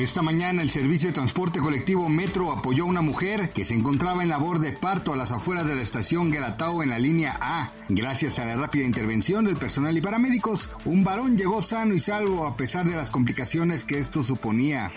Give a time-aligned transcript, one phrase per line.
[0.00, 4.22] Esta mañana el servicio de transporte colectivo Metro apoyó a una mujer que se encontraba
[4.22, 7.70] en labor de parto a las afueras de la estación Guelatao en la línea A.
[7.90, 12.46] Gracias a la rápida intervención del personal y paramédicos, un varón llegó sano y salvo
[12.46, 14.90] a pesar de las complicaciones que esto suponía.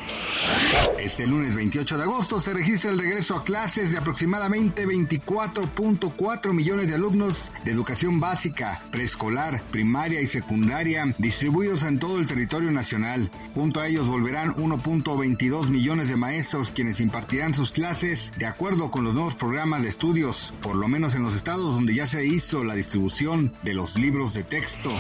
[0.97, 6.87] Este lunes 28 de agosto se registra el regreso a clases de aproximadamente 24.4 millones
[6.87, 13.29] de alumnos de educación básica, preescolar, primaria y secundaria distribuidos en todo el territorio nacional.
[13.53, 14.53] Junto a ellos volverán
[15.01, 19.87] 1.22 millones de maestros quienes impartirán sus clases de acuerdo con los nuevos programas de
[19.87, 23.97] estudios, por lo menos en los estados donde ya se hizo la distribución de los
[23.97, 24.91] libros de texto.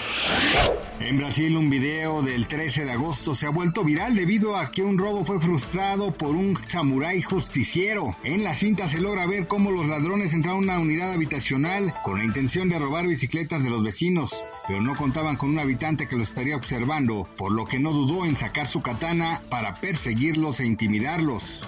[0.99, 4.83] En Brasil un video del 13 de agosto se ha vuelto viral debido a que
[4.83, 8.15] un robo fue frustrado por un samurái justiciero.
[8.23, 12.17] En la cinta se logra ver cómo los ladrones entraron a una unidad habitacional con
[12.17, 16.15] la intención de robar bicicletas de los vecinos, pero no contaban con un habitante que
[16.15, 20.65] los estaría observando, por lo que no dudó en sacar su katana para perseguirlos e
[20.65, 21.67] intimidarlos.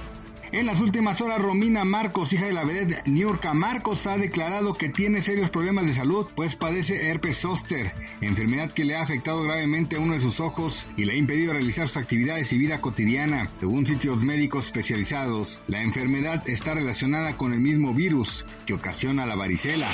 [0.54, 4.88] En las últimas horas, Romina Marcos, hija de la vedette Niurka Marcos, ha declarado que
[4.88, 9.98] tiene serios problemas de salud, pues padece herpes zóster, enfermedad que le ha afectado gravemente
[9.98, 13.50] a uno de sus ojos y le ha impedido realizar sus actividades y vida cotidiana.
[13.60, 19.36] Según sitios médicos especializados, la enfermedad está relacionada con el mismo virus que ocasiona la
[19.36, 19.92] varicela.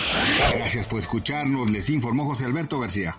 [0.54, 3.18] Gracias por escucharnos, les informó José Alberto García.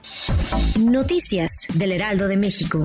[0.78, 2.84] Noticias del Heraldo de México.